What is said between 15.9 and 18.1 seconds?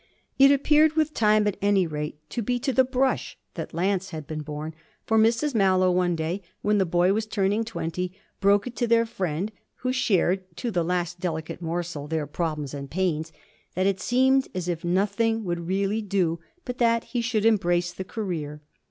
do but that he should embrace the